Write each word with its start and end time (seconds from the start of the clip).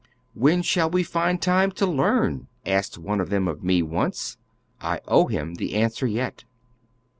"When 0.33 0.63
shall 0.63 0.89
we 0.89 1.03
find 1.03 1.39
time 1.39 1.69
to 1.73 1.85
leani?" 1.85 2.47
asked 2.65 2.97
one 2.97 3.21
of 3.21 3.29
them 3.29 3.47
of 3.47 3.63
me 3.63 3.83
once, 3.83 4.35
lowe 4.81 5.27
him 5.27 5.53
the 5.53 5.75
answer 5.75 6.07
yet. 6.07 6.43